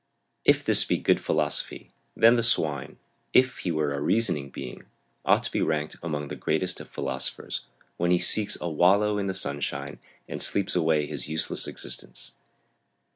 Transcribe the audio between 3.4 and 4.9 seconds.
he were a reasoning being,